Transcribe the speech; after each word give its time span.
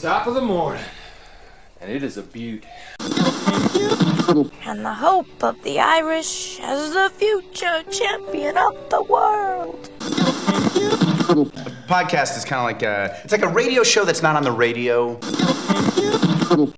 Top 0.00 0.28
of 0.28 0.34
the 0.34 0.40
morning. 0.40 0.84
And 1.80 1.90
it 1.90 2.04
is 2.04 2.16
a 2.16 2.22
beaut. 2.22 2.64
and 4.64 4.84
the 4.84 4.94
hope 4.96 5.42
of 5.42 5.60
the 5.64 5.80
Irish 5.80 6.60
as 6.60 6.92
the 6.92 7.10
future 7.16 7.82
champion 7.90 8.56
of 8.56 8.74
the 8.90 9.02
world. 9.02 9.90
A 11.30 11.34
podcast 11.88 12.36
is 12.36 12.44
kind 12.44 12.60
of 12.60 12.64
like 12.64 12.82
a 12.84 13.20
it's 13.24 13.32
like 13.32 13.42
a 13.42 13.48
radio 13.48 13.82
show 13.82 14.04
that's 14.04 14.22
not 14.22 14.36
on 14.36 14.44
the 14.44 14.52
radio. 14.52 15.18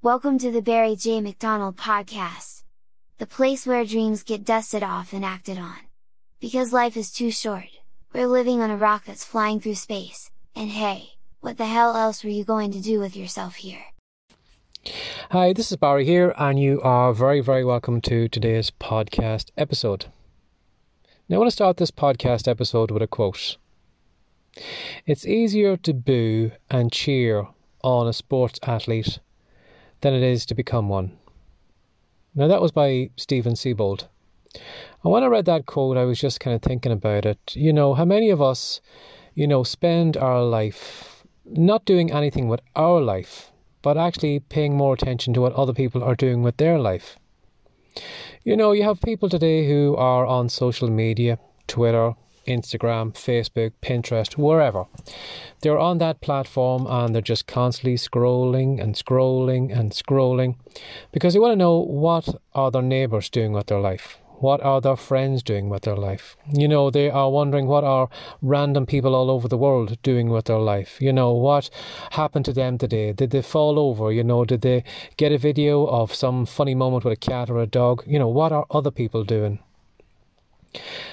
Welcome 0.00 0.38
to 0.38 0.50
the 0.50 0.62
Barry 0.62 0.96
J. 0.96 1.20
McDonald 1.20 1.76
podcast. 1.76 2.62
The 3.18 3.26
place 3.26 3.66
where 3.66 3.84
dreams 3.84 4.22
get 4.22 4.42
dusted 4.42 4.82
off 4.82 5.12
and 5.12 5.22
acted 5.22 5.58
on. 5.58 5.76
Because 6.40 6.72
life 6.72 6.96
is 6.96 7.12
too 7.12 7.30
short. 7.30 7.68
We're 8.14 8.26
living 8.26 8.62
on 8.62 8.70
a 8.70 8.76
rock 8.76 9.04
that's 9.04 9.22
flying 9.24 9.60
through 9.60 9.74
space. 9.74 10.30
And 10.56 10.70
hey, 10.70 11.12
what 11.42 11.58
the 11.58 11.66
hell 11.66 11.96
else 11.96 12.22
were 12.22 12.30
you 12.30 12.44
going 12.44 12.70
to 12.70 12.80
do 12.80 13.00
with 13.00 13.16
yourself 13.16 13.56
here? 13.56 13.86
Hi, 15.30 15.52
this 15.52 15.72
is 15.72 15.76
Barry 15.76 16.04
here, 16.04 16.32
and 16.38 16.58
you 16.58 16.80
are 16.82 17.12
very, 17.12 17.40
very 17.40 17.64
welcome 17.64 18.00
to 18.02 18.28
today's 18.28 18.70
podcast 18.70 19.50
episode. 19.56 20.06
Now, 21.28 21.36
I 21.36 21.38
want 21.40 21.48
to 21.48 21.56
start 21.56 21.78
this 21.78 21.90
podcast 21.90 22.46
episode 22.46 22.92
with 22.92 23.02
a 23.02 23.08
quote. 23.08 23.56
It's 25.04 25.26
easier 25.26 25.76
to 25.78 25.92
boo 25.92 26.52
and 26.70 26.92
cheer 26.92 27.48
on 27.82 28.06
a 28.06 28.12
sports 28.12 28.60
athlete 28.62 29.18
than 30.00 30.14
it 30.14 30.22
is 30.22 30.46
to 30.46 30.54
become 30.54 30.88
one. 30.88 31.18
Now, 32.36 32.46
that 32.46 32.62
was 32.62 32.70
by 32.70 33.10
Steven 33.16 33.56
Siebold. 33.56 34.06
And 35.02 35.12
when 35.12 35.24
I 35.24 35.26
read 35.26 35.46
that 35.46 35.66
quote, 35.66 35.96
I 35.96 36.04
was 36.04 36.20
just 36.20 36.38
kind 36.38 36.54
of 36.54 36.62
thinking 36.62 36.92
about 36.92 37.26
it. 37.26 37.56
You 37.56 37.72
know, 37.72 37.94
how 37.94 38.04
many 38.04 38.30
of 38.30 38.40
us, 38.40 38.80
you 39.34 39.48
know, 39.48 39.64
spend 39.64 40.16
our 40.16 40.44
life 40.44 41.11
not 41.44 41.84
doing 41.84 42.12
anything 42.12 42.48
with 42.48 42.60
our 42.76 43.00
life 43.00 43.52
but 43.82 43.98
actually 43.98 44.40
paying 44.40 44.76
more 44.76 44.94
attention 44.94 45.34
to 45.34 45.40
what 45.40 45.52
other 45.54 45.74
people 45.74 46.02
are 46.02 46.14
doing 46.14 46.42
with 46.42 46.56
their 46.56 46.78
life. 46.78 47.16
You 48.44 48.56
know, 48.56 48.72
you 48.72 48.84
have 48.84 49.00
people 49.02 49.28
today 49.28 49.68
who 49.68 49.94
are 49.96 50.24
on 50.24 50.48
social 50.48 50.88
media, 50.88 51.38
Twitter, 51.66 52.14
Instagram, 52.46 53.12
Facebook, 53.12 53.72
Pinterest, 53.82 54.36
wherever. 54.36 54.86
They're 55.60 55.78
on 55.78 55.98
that 55.98 56.20
platform 56.20 56.86
and 56.88 57.14
they're 57.14 57.22
just 57.22 57.46
constantly 57.46 57.96
scrolling 57.96 58.82
and 58.82 58.94
scrolling 58.94 59.76
and 59.76 59.92
scrolling 59.92 60.56
because 61.12 61.34
they 61.34 61.40
want 61.40 61.52
to 61.52 61.56
know 61.56 61.78
what 61.78 62.28
are 62.54 62.70
their 62.70 62.82
neighbors 62.82 63.30
doing 63.30 63.52
with 63.52 63.66
their 63.66 63.80
life. 63.80 64.18
What 64.42 64.60
are 64.64 64.80
their 64.80 64.96
friends 64.96 65.40
doing 65.40 65.68
with 65.68 65.82
their 65.82 65.94
life? 65.94 66.36
You 66.52 66.66
know, 66.66 66.90
they 66.90 67.08
are 67.08 67.30
wondering 67.30 67.68
what 67.68 67.84
are 67.84 68.08
random 68.42 68.86
people 68.86 69.14
all 69.14 69.30
over 69.30 69.46
the 69.46 69.56
world 69.56 70.02
doing 70.02 70.30
with 70.30 70.46
their 70.46 70.58
life? 70.58 71.00
You 71.00 71.12
know, 71.12 71.32
what 71.32 71.70
happened 72.10 72.44
to 72.46 72.52
them 72.52 72.76
today? 72.76 73.12
Did 73.12 73.30
they 73.30 73.40
fall 73.40 73.78
over? 73.78 74.10
You 74.10 74.24
know, 74.24 74.44
did 74.44 74.62
they 74.62 74.82
get 75.16 75.30
a 75.30 75.38
video 75.38 75.86
of 75.86 76.12
some 76.12 76.44
funny 76.44 76.74
moment 76.74 77.04
with 77.04 77.12
a 77.12 77.16
cat 77.30 77.50
or 77.50 77.60
a 77.60 77.68
dog? 77.68 78.02
You 78.04 78.18
know, 78.18 78.26
what 78.26 78.50
are 78.50 78.66
other 78.72 78.90
people 78.90 79.22
doing? 79.22 79.60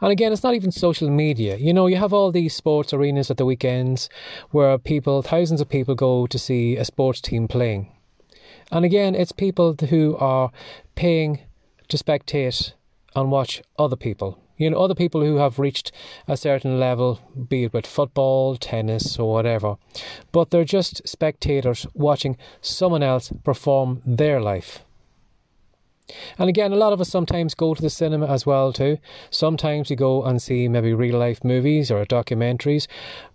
And 0.00 0.10
again, 0.10 0.32
it's 0.32 0.42
not 0.42 0.56
even 0.56 0.72
social 0.72 1.08
media. 1.08 1.56
You 1.58 1.72
know, 1.72 1.86
you 1.86 1.98
have 1.98 2.12
all 2.12 2.32
these 2.32 2.56
sports 2.56 2.92
arenas 2.92 3.30
at 3.30 3.36
the 3.36 3.44
weekends 3.44 4.08
where 4.50 4.76
people, 4.78 5.22
thousands 5.22 5.60
of 5.60 5.68
people 5.68 5.94
go 5.94 6.26
to 6.26 6.38
see 6.40 6.76
a 6.76 6.84
sports 6.84 7.20
team 7.20 7.46
playing. 7.46 7.88
And 8.72 8.84
again, 8.84 9.14
it's 9.14 9.30
people 9.30 9.76
who 9.90 10.16
are 10.16 10.50
paying 10.96 11.38
to 11.86 11.96
spectate 11.96 12.72
and 13.14 13.30
watch 13.30 13.62
other 13.78 13.96
people. 13.96 14.38
You 14.56 14.70
know, 14.70 14.78
other 14.78 14.94
people 14.94 15.22
who 15.22 15.36
have 15.36 15.58
reached 15.58 15.90
a 16.28 16.36
certain 16.36 16.78
level, 16.78 17.20
be 17.48 17.64
it 17.64 17.72
with 17.72 17.86
football, 17.86 18.56
tennis, 18.56 19.18
or 19.18 19.32
whatever. 19.32 19.76
But 20.30 20.50
they're 20.50 20.64
just 20.64 21.06
spectators 21.08 21.86
watching 21.94 22.36
someone 22.60 23.02
else 23.02 23.32
perform 23.42 24.02
their 24.06 24.40
life. 24.40 24.84
And 26.38 26.48
again, 26.48 26.72
a 26.72 26.76
lot 26.76 26.92
of 26.92 27.00
us 27.00 27.08
sometimes 27.08 27.54
go 27.54 27.74
to 27.74 27.82
the 27.82 27.90
cinema 27.90 28.26
as 28.26 28.44
well 28.44 28.72
too. 28.72 28.98
Sometimes 29.30 29.90
we 29.90 29.96
go 29.96 30.22
and 30.22 30.40
see 30.42 30.68
maybe 30.68 30.92
real 30.92 31.18
life 31.18 31.42
movies 31.42 31.90
or 31.90 32.04
documentaries, 32.04 32.86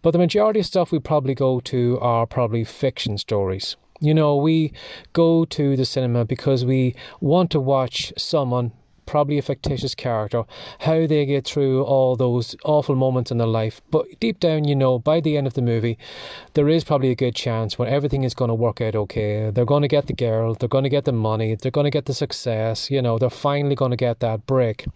but 0.00 0.12
the 0.12 0.18
majority 0.18 0.60
of 0.60 0.66
stuff 0.66 0.90
we 0.92 0.98
probably 0.98 1.34
go 1.34 1.60
to 1.60 1.98
are 2.00 2.26
probably 2.26 2.64
fiction 2.64 3.18
stories. 3.18 3.76
You 4.00 4.14
know, 4.14 4.36
we 4.36 4.72
go 5.12 5.44
to 5.44 5.76
the 5.76 5.84
cinema 5.84 6.24
because 6.24 6.64
we 6.64 6.96
want 7.20 7.50
to 7.52 7.60
watch 7.60 8.12
someone 8.16 8.72
probably 9.06 9.38
a 9.38 9.42
fictitious 9.42 9.94
character, 9.94 10.44
how 10.80 11.06
they 11.06 11.26
get 11.26 11.46
through 11.46 11.82
all 11.82 12.16
those 12.16 12.56
awful 12.64 12.94
moments 12.94 13.30
in 13.30 13.38
their 13.38 13.46
life. 13.46 13.80
But 13.90 14.06
deep 14.20 14.40
down, 14.40 14.64
you 14.64 14.74
know, 14.74 14.98
by 14.98 15.20
the 15.20 15.36
end 15.36 15.46
of 15.46 15.54
the 15.54 15.62
movie, 15.62 15.98
there 16.54 16.68
is 16.68 16.84
probably 16.84 17.10
a 17.10 17.14
good 17.14 17.34
chance 17.34 17.78
when 17.78 17.88
everything 17.88 18.24
is 18.24 18.34
going 18.34 18.48
to 18.48 18.54
work 18.54 18.80
out 18.80 18.94
okay. 18.94 19.50
They're 19.50 19.64
going 19.64 19.82
to 19.82 19.88
get 19.88 20.06
the 20.06 20.12
girl, 20.12 20.54
they're 20.54 20.68
going 20.68 20.84
to 20.84 20.90
get 20.90 21.04
the 21.04 21.12
money, 21.12 21.54
they're 21.54 21.70
going 21.70 21.84
to 21.84 21.90
get 21.90 22.06
the 22.06 22.14
success, 22.14 22.90
you 22.90 23.02
know, 23.02 23.18
they're 23.18 23.30
finally 23.30 23.74
going 23.74 23.90
to 23.90 23.96
get 23.96 24.20
that 24.20 24.46
break. 24.46 24.86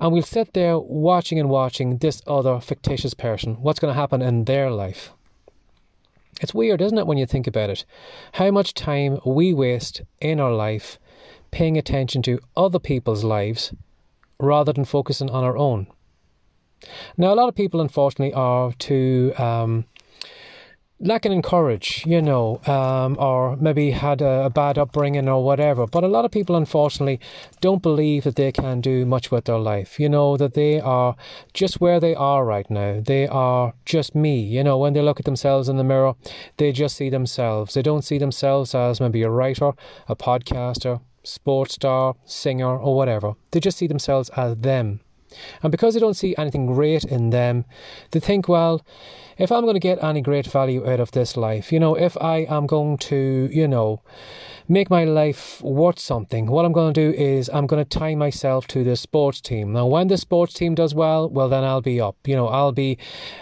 And 0.00 0.12
we'll 0.12 0.22
sit 0.22 0.54
there 0.54 0.78
watching 0.78 1.38
and 1.38 1.48
watching 1.48 1.98
this 1.98 2.22
other 2.26 2.60
fictitious 2.60 3.14
person, 3.14 3.54
what's 3.56 3.80
going 3.80 3.92
to 3.92 4.00
happen 4.00 4.22
in 4.22 4.44
their 4.44 4.70
life. 4.70 5.12
It's 6.40 6.54
weird, 6.54 6.80
isn't 6.80 6.98
it, 6.98 7.06
when 7.06 7.18
you 7.18 7.26
think 7.26 7.48
about 7.48 7.70
it? 7.70 7.84
How 8.34 8.50
much 8.52 8.74
time 8.74 9.18
we 9.26 9.52
waste 9.52 10.02
in 10.20 10.38
our 10.38 10.52
life 10.52 10.98
paying 11.50 11.76
attention 11.76 12.22
to 12.22 12.38
other 12.56 12.78
people's 12.78 13.24
lives 13.24 13.72
rather 14.38 14.72
than 14.72 14.84
focusing 14.84 15.30
on 15.30 15.44
our 15.44 15.56
own. 15.56 15.86
Now, 17.16 17.32
a 17.32 17.36
lot 17.36 17.48
of 17.48 17.54
people, 17.54 17.80
unfortunately, 17.80 18.32
are 18.34 18.72
too 18.72 19.32
um, 19.36 19.86
lacking 21.00 21.32
in 21.32 21.42
courage, 21.42 22.02
you 22.06 22.20
know, 22.20 22.60
um, 22.66 23.16
or 23.18 23.56
maybe 23.56 23.92
had 23.92 24.20
a, 24.20 24.44
a, 24.44 24.50
bad 24.50 24.78
upbringing 24.78 25.28
or 25.28 25.44
whatever. 25.44 25.86
But 25.86 26.04
a 26.04 26.08
lot 26.08 26.24
of 26.24 26.30
people, 26.30 26.56
unfortunately, 26.56 27.20
don't 27.60 27.82
believe 27.82 28.24
that 28.24 28.36
they 28.36 28.52
can 28.52 28.80
do 28.80 29.06
much 29.06 29.30
with 29.30 29.44
their 29.44 29.58
life. 29.58 30.00
You 30.00 30.08
know, 30.08 30.36
that 30.36 30.54
they 30.54 30.80
are 30.80 31.16
just 31.52 31.80
where 31.80 32.00
they 32.00 32.14
are 32.14 32.44
right 32.44 32.68
now. 32.70 33.00
They 33.04 33.28
are 33.28 33.74
just 33.84 34.14
me. 34.14 34.40
You 34.40 34.64
know, 34.64 34.78
when 34.78 34.92
they 34.92 35.02
look 35.02 35.20
at 35.20 35.26
themselves 35.26 35.68
in 35.68 35.76
the 35.76 35.84
mirror, 35.84 36.14
they 36.56 36.72
just 36.72 36.96
see 36.96 37.10
themselves. 37.10 37.74
They 37.74 37.82
don't 37.82 38.02
see 38.02 38.18
themselves 38.18 38.74
as 38.74 39.00
maybe 39.00 39.22
a 39.22 39.30
writer, 39.30 39.72
a 40.08 40.16
podcaster, 40.16 41.00
sports 41.28 41.74
star, 41.74 42.14
singer, 42.24 42.76
or 42.76 42.96
whatever. 42.96 43.34
They 43.50 43.60
just 43.60 43.78
see 43.78 43.86
themselves 43.86 44.30
as 44.30 44.56
them. 44.56 45.00
And 45.62 45.70
because 45.70 45.94
they 45.94 46.00
don't 46.00 46.14
see 46.14 46.34
anything 46.36 46.66
great 46.66 47.04
in 47.04 47.30
them, 47.30 47.64
they 48.10 48.20
think, 48.20 48.48
well, 48.48 48.84
if 49.36 49.52
I'm 49.52 49.62
going 49.62 49.74
to 49.74 49.80
get 49.80 50.02
any 50.02 50.20
great 50.20 50.46
value 50.46 50.88
out 50.90 51.00
of 51.00 51.12
this 51.12 51.36
life, 51.36 51.70
you 51.70 51.78
know, 51.78 51.94
if 51.94 52.16
I 52.20 52.38
am 52.48 52.66
going 52.66 52.98
to, 52.98 53.48
you 53.52 53.68
know, 53.68 54.02
make 54.68 54.90
my 54.90 55.04
life 55.04 55.62
worth 55.62 55.98
something, 55.98 56.46
what 56.46 56.64
I'm 56.64 56.72
going 56.72 56.92
to 56.92 57.12
do 57.12 57.16
is 57.16 57.48
I'm 57.52 57.66
going 57.66 57.84
to 57.84 57.98
tie 57.98 58.14
myself 58.14 58.66
to 58.68 58.82
the 58.82 58.96
sports 58.96 59.40
team. 59.40 59.72
Now, 59.72 59.86
when 59.86 60.08
the 60.08 60.16
sports 60.16 60.54
team 60.54 60.74
does 60.74 60.94
well, 60.94 61.28
well, 61.28 61.48
then 61.48 61.62
I'll 61.62 61.82
be 61.82 62.00
up. 62.00 62.16
You 62.26 62.36
know, 62.36 62.48
I'll 62.48 62.72
be 62.72 62.98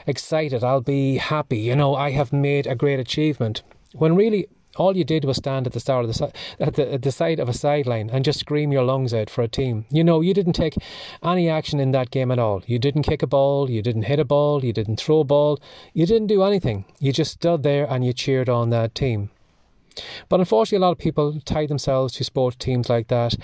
excited. 0.06 0.62
I'll 0.62 0.82
be 0.82 1.16
happy. 1.16 1.58
You 1.58 1.76
know, 1.76 1.94
I 1.94 2.10
have 2.10 2.32
made 2.32 2.66
a 2.66 2.74
great 2.74 3.00
achievement. 3.00 3.62
When 3.94 4.14
really 4.16 4.48
all 4.78 4.96
you 4.96 5.04
did 5.04 5.24
was 5.24 5.38
stand 5.38 5.66
at 5.66 5.72
the 5.72 5.80
start 5.80 6.04
of 6.04 6.12
the 6.12 6.32
at 6.60 6.74
the, 6.74 6.94
at 6.94 7.02
the 7.02 7.12
side 7.12 7.38
of 7.38 7.48
a 7.48 7.52
sideline 7.52 8.10
and 8.10 8.24
just 8.24 8.40
scream 8.40 8.72
your 8.72 8.84
lungs 8.84 9.12
out 9.14 9.30
for 9.30 9.42
a 9.42 9.48
team. 9.48 9.84
You 9.90 10.04
know, 10.04 10.20
you 10.20 10.34
didn't 10.34 10.54
take 10.54 10.76
any 11.22 11.48
action 11.48 11.80
in 11.80 11.92
that 11.92 12.10
game 12.10 12.30
at 12.30 12.38
all. 12.38 12.62
You 12.66 12.78
didn't 12.78 13.02
kick 13.02 13.22
a 13.22 13.26
ball, 13.26 13.70
you 13.70 13.82
didn't 13.82 14.02
hit 14.02 14.18
a 14.18 14.24
ball, 14.24 14.64
you 14.64 14.72
didn't 14.72 14.96
throw 14.96 15.20
a 15.20 15.24
ball, 15.24 15.58
you 15.92 16.06
didn't 16.06 16.28
do 16.28 16.42
anything. 16.42 16.84
You 16.98 17.12
just 17.12 17.32
stood 17.32 17.62
there 17.62 17.86
and 17.90 18.04
you 18.04 18.12
cheered 18.12 18.48
on 18.48 18.70
that 18.70 18.94
team. 18.94 19.30
But 20.28 20.40
unfortunately, 20.40 20.84
a 20.84 20.86
lot 20.86 20.92
of 20.92 20.98
people 20.98 21.40
tie 21.44 21.66
themselves 21.66 22.14
to 22.14 22.24
sports 22.24 22.56
teams 22.56 22.88
like 22.88 23.08
that, 23.08 23.36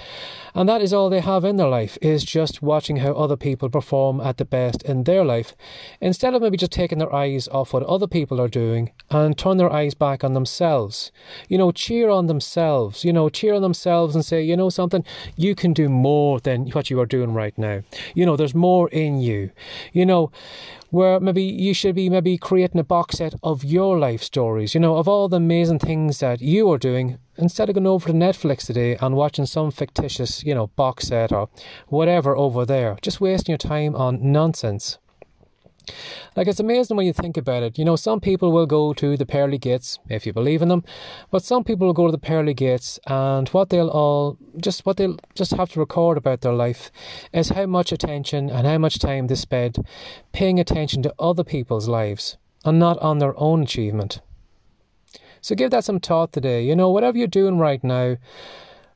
and 0.55 0.69
that 0.69 0.83
is 0.83 0.93
all 0.93 1.11
they 1.11 1.21
have 1.21 1.45
in 1.45 1.57
their 1.57 1.69
life 1.69 1.99
is 2.03 2.25
just 2.25 2.63
watching 2.63 2.97
how 2.97 3.13
other 3.13 3.37
people 3.37 3.69
perform 3.69 4.21
at 4.21 4.37
the 4.37 4.45
best 4.45 4.83
in 4.83 5.05
their 5.05 5.25
life, 5.25 5.55
instead 6.01 6.35
of 6.35 6.43
maybe 6.43 6.57
just 6.57 6.73
taking 6.73 6.99
their 6.99 7.15
eyes 7.15 7.49
off 7.49 7.73
what 7.73 7.83
other 7.85 8.07
people 8.07 8.41
are 8.41 8.49
doing 8.49 8.91
and 9.11 9.39
turn 9.39 9.57
their 9.57 9.73
eyes 9.73 9.95
back 9.95 10.25
on 10.25 10.35
themselves. 10.35 11.13
You 11.49 11.59
know, 11.59 11.73
cheer 11.73 12.11
on 12.11 12.27
themselves. 12.27 13.05
You 13.05 13.13
know, 13.13 13.29
cheer 13.29 13.55
on 13.55 13.63
themselves 13.63 14.15
and 14.15 14.25
say, 14.25 14.43
you 14.43 14.57
know 14.57 14.71
something, 14.71 15.05
you 15.37 15.55
can 15.55 15.73
do 15.73 15.89
more 15.89 16.41
than 16.41 16.69
what 16.71 16.91
you 16.91 17.01
are 17.01 17.07
doing 17.07 17.35
right 17.35 17.57
now. 17.57 17.83
You 18.15 18.27
know, 18.27 18.37
there's 18.37 18.55
more 18.55 18.89
in 18.89 19.21
you. 19.21 19.51
You 19.93 20.07
know, 20.07 20.31
where 20.93 21.19
maybe 21.19 21.43
you 21.43 21.73
should 21.73 21.95
be 21.95 22.11
maybe 22.11 22.37
creating 22.37 22.79
a 22.79 22.85
box 22.85 23.17
set 23.17 23.35
of 23.43 23.65
your 23.65 23.99
life 23.99 24.23
stories, 24.23 24.75
you 24.75 24.81
know, 24.81 24.97
of 24.99 25.09
all 25.09 25.27
the 25.27 25.39
amazing 25.39 25.79
things 25.79 26.21
that 26.21 26.43
you 26.43 26.71
are 26.71 26.77
doing 26.77 27.19
instead 27.39 27.71
of 27.71 27.75
going 27.75 27.87
over 27.87 28.09
to 28.09 28.13
Netflix 28.13 28.67
today 28.67 28.97
and 29.01 29.17
watching 29.17 29.47
some 29.47 29.71
fictitious, 29.71 30.45
you 30.45 30.55
know, 30.55 30.67
box 30.67 31.09
set 31.09 31.33
or 31.33 31.49
whatever 31.89 32.37
over 32.37 32.67
there. 32.67 32.99
Just 33.01 33.23
wasting 33.23 33.55
your 33.55 33.59
time 33.59 33.97
on 33.97 34.33
nonsense. 34.33 34.99
Like 36.37 36.47
it's 36.47 36.61
amazing 36.61 36.97
when 36.97 37.07
you 37.07 37.13
think 37.13 37.37
about 37.37 37.63
it. 37.63 37.79
You 37.79 37.85
know, 37.85 37.97
some 37.97 38.21
people 38.21 38.53
will 38.53 38.67
go 38.67 38.93
to 38.95 39.17
the 39.17 39.27
pearly 39.27 39.59
gates 39.59 39.99
if 40.09 40.27
you 40.27 40.33
believe 40.33 40.63
in 40.63 40.69
them, 40.69 40.85
but 41.31 41.45
some 41.45 41.65
people 41.65 41.87
will 41.87 41.95
go 41.95 42.07
to 42.07 42.13
the 42.13 42.19
pearly 42.19 42.55
gates 42.55 42.99
and 43.07 43.49
what 43.51 43.71
they'll 43.71 43.89
all 43.89 44.39
just 44.57 44.87
what 44.87 44.97
they'll 44.97 45.19
just 45.35 45.53
have 45.53 45.71
to 45.73 45.81
record 45.81 46.17
about 46.19 46.41
their 46.41 46.53
life 46.53 46.91
is 47.33 47.51
how 47.51 47.67
much 47.67 47.93
attention 47.93 48.51
and 48.51 48.67
how 48.67 48.79
much 48.79 48.99
time 48.99 49.27
they 49.27 49.35
spent 49.35 49.79
paying 50.33 50.59
attention 50.61 51.03
to 51.03 51.15
other 51.19 51.45
people's 51.45 51.89
lives 51.89 52.37
and 52.65 52.79
not 52.79 52.99
on 52.99 53.19
their 53.19 53.39
own 53.39 53.63
achievement. 53.63 54.21
So 55.41 55.57
give 55.57 55.73
that 55.73 55.85
some 55.85 55.99
thought 55.99 56.33
today. 56.33 56.65
You 56.65 56.77
know, 56.77 56.91
whatever 56.91 57.19
you're 57.19 57.27
doing 57.27 57.59
right 57.59 57.83
now, 57.83 58.17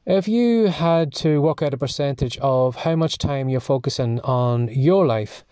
if 0.07 0.29
you 0.29 0.69
had 0.69 1.13
to 1.15 1.41
work 1.43 1.63
out 1.63 1.75
a 1.75 1.77
percentage 1.77 2.39
of 2.39 2.77
how 2.77 2.95
much 2.95 3.19
time 3.19 3.49
you're 3.49 3.59
focusing 3.59 4.21
on 4.21 4.69
your 4.69 5.05
life 5.05 5.45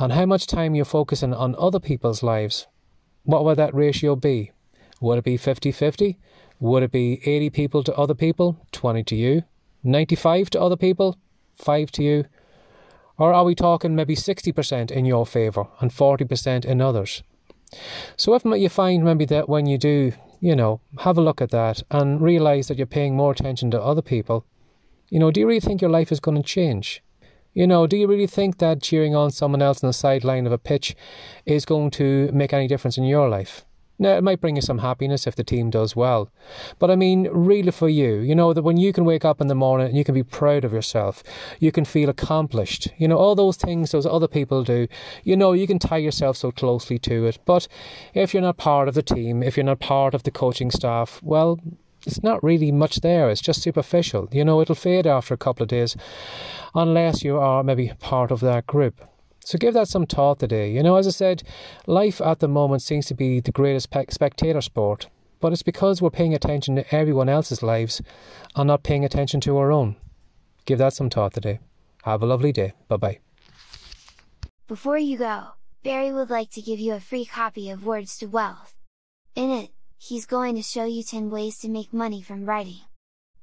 and 0.00 0.14
how 0.14 0.24
much 0.24 0.46
time 0.46 0.74
you're 0.74 0.86
focusing 0.86 1.34
on 1.34 1.54
other 1.58 1.78
people's 1.78 2.22
lives, 2.22 2.66
what 3.24 3.44
would 3.44 3.58
that 3.58 3.74
ratio 3.74 4.16
be? 4.16 4.50
Would 5.02 5.18
it 5.18 5.24
be 5.24 5.36
50 5.36 5.70
50? 5.72 6.18
Would 6.58 6.82
it 6.82 6.90
be 6.90 7.20
80 7.24 7.50
people 7.50 7.84
to 7.84 7.94
other 7.94 8.14
people, 8.14 8.58
20 8.72 9.04
to 9.04 9.14
you? 9.14 9.42
95 9.84 10.50
to 10.50 10.60
other 10.60 10.76
people, 10.76 11.18
5 11.56 11.90
to 11.92 12.02
you? 12.02 12.24
Or 13.18 13.34
are 13.34 13.44
we 13.44 13.54
talking 13.54 13.94
maybe 13.94 14.16
60% 14.16 14.90
in 14.90 15.04
your 15.04 15.26
favour 15.26 15.66
and 15.80 15.90
40% 15.90 16.64
in 16.64 16.80
others? 16.80 17.22
So 18.16 18.34
if 18.34 18.44
you 18.44 18.68
find 18.70 19.04
maybe 19.04 19.26
that 19.26 19.50
when 19.50 19.66
you 19.66 19.76
do, 19.76 20.12
you 20.40 20.56
know, 20.56 20.80
have 21.00 21.18
a 21.18 21.22
look 21.22 21.42
at 21.42 21.50
that 21.50 21.82
and 21.90 22.22
realise 22.22 22.68
that 22.68 22.78
you're 22.78 22.86
paying 22.86 23.14
more 23.14 23.32
attention 23.32 23.70
to 23.72 23.82
other 23.82 24.02
people, 24.02 24.46
you 25.10 25.18
know, 25.18 25.30
do 25.30 25.40
you 25.40 25.46
really 25.46 25.60
think 25.60 25.82
your 25.82 25.90
life 25.90 26.10
is 26.10 26.20
going 26.20 26.38
to 26.38 26.42
change? 26.42 27.02
You 27.52 27.66
know, 27.66 27.86
do 27.86 27.96
you 27.96 28.06
really 28.06 28.28
think 28.28 28.58
that 28.58 28.80
cheering 28.80 29.16
on 29.16 29.32
someone 29.32 29.60
else 29.60 29.82
on 29.82 29.88
the 29.88 29.92
sideline 29.92 30.46
of 30.46 30.52
a 30.52 30.58
pitch 30.58 30.94
is 31.46 31.64
going 31.64 31.90
to 31.92 32.30
make 32.32 32.52
any 32.52 32.68
difference 32.68 32.96
in 32.96 33.04
your 33.04 33.28
life? 33.28 33.64
Now, 34.00 34.16
it 34.16 34.24
might 34.24 34.40
bring 34.40 34.56
you 34.56 34.62
some 34.62 34.78
happiness 34.78 35.26
if 35.26 35.36
the 35.36 35.44
team 35.44 35.68
does 35.68 35.94
well. 35.94 36.30
But 36.78 36.90
I 36.90 36.96
mean, 36.96 37.28
really 37.30 37.70
for 37.70 37.90
you, 37.90 38.20
you 38.20 38.34
know, 38.34 38.54
that 38.54 38.62
when 38.62 38.78
you 38.78 38.94
can 38.94 39.04
wake 39.04 39.26
up 39.26 39.42
in 39.42 39.48
the 39.48 39.54
morning 39.54 39.88
and 39.88 39.96
you 39.96 40.04
can 40.04 40.14
be 40.14 40.22
proud 40.22 40.64
of 40.64 40.72
yourself, 40.72 41.22
you 41.58 41.70
can 41.70 41.84
feel 41.84 42.08
accomplished, 42.08 42.88
you 42.96 43.06
know, 43.06 43.18
all 43.18 43.34
those 43.34 43.58
things 43.58 43.90
those 43.90 44.06
other 44.06 44.26
people 44.26 44.64
do, 44.64 44.88
you 45.22 45.36
know, 45.36 45.52
you 45.52 45.66
can 45.66 45.78
tie 45.78 45.98
yourself 45.98 46.38
so 46.38 46.50
closely 46.50 46.98
to 47.00 47.26
it. 47.26 47.38
But 47.44 47.68
if 48.14 48.32
you're 48.32 48.42
not 48.42 48.56
part 48.56 48.88
of 48.88 48.94
the 48.94 49.02
team, 49.02 49.42
if 49.42 49.58
you're 49.58 49.64
not 49.64 49.80
part 49.80 50.14
of 50.14 50.22
the 50.22 50.30
coaching 50.30 50.70
staff, 50.70 51.20
well, 51.22 51.60
it's 52.06 52.22
not 52.22 52.42
really 52.42 52.72
much 52.72 53.00
there. 53.00 53.30
It's 53.30 53.40
just 53.40 53.62
superficial. 53.62 54.28
You 54.32 54.44
know, 54.44 54.60
it'll 54.60 54.74
fade 54.74 55.06
after 55.06 55.34
a 55.34 55.38
couple 55.38 55.62
of 55.62 55.68
days 55.68 55.96
unless 56.74 57.24
you 57.24 57.38
are 57.38 57.62
maybe 57.62 57.92
part 57.98 58.30
of 58.30 58.40
that 58.40 58.66
group. 58.66 59.00
So 59.44 59.58
give 59.58 59.74
that 59.74 59.88
some 59.88 60.06
thought 60.06 60.38
today. 60.38 60.70
You 60.70 60.82
know, 60.82 60.96
as 60.96 61.06
I 61.06 61.10
said, 61.10 61.42
life 61.86 62.20
at 62.20 62.40
the 62.40 62.48
moment 62.48 62.82
seems 62.82 63.06
to 63.06 63.14
be 63.14 63.40
the 63.40 63.52
greatest 63.52 63.88
spectator 64.10 64.60
sport, 64.60 65.08
but 65.40 65.52
it's 65.52 65.62
because 65.62 66.02
we're 66.02 66.10
paying 66.10 66.34
attention 66.34 66.76
to 66.76 66.94
everyone 66.94 67.28
else's 67.28 67.62
lives 67.62 68.02
and 68.54 68.68
not 68.68 68.82
paying 68.82 69.04
attention 69.04 69.40
to 69.42 69.56
our 69.56 69.72
own. 69.72 69.96
Give 70.66 70.78
that 70.78 70.92
some 70.92 71.10
thought 71.10 71.32
today. 71.32 71.58
Have 72.04 72.22
a 72.22 72.26
lovely 72.26 72.52
day. 72.52 72.74
Bye 72.88 72.96
bye. 72.96 73.18
Before 74.68 74.98
you 74.98 75.18
go, 75.18 75.48
Barry 75.82 76.12
would 76.12 76.30
like 76.30 76.50
to 76.50 76.62
give 76.62 76.78
you 76.78 76.92
a 76.92 77.00
free 77.00 77.24
copy 77.24 77.70
of 77.70 77.84
Words 77.84 78.18
to 78.18 78.26
Wealth. 78.26 78.74
In 79.34 79.50
it, 79.50 79.70
he's 80.00 80.26
going 80.26 80.56
to 80.56 80.62
show 80.62 80.84
you 80.84 81.02
10 81.02 81.30
ways 81.30 81.58
to 81.58 81.68
make 81.68 81.92
money 81.92 82.22
from 82.22 82.46
writing. 82.46 82.80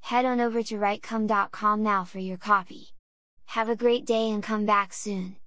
Head 0.01 0.25
on 0.25 0.41
over 0.41 0.63
to 0.63 0.75
writecome.com 0.75 1.83
now 1.83 2.03
for 2.03 2.19
your 2.19 2.37
copy. 2.37 2.89
Have 3.45 3.69
a 3.69 3.75
great 3.75 4.05
day 4.05 4.29
and 4.31 4.41
come 4.43 4.65
back 4.65 4.91
soon. 4.91 5.37